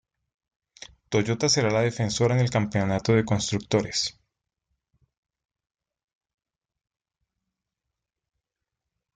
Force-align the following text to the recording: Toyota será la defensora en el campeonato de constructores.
Toyota 1.09 1.47
será 1.47 1.69
la 1.69 1.81
defensora 1.81 2.33
en 2.33 2.39
el 2.41 2.49
campeonato 2.49 3.13
de 3.13 3.23
constructores. 3.23 4.19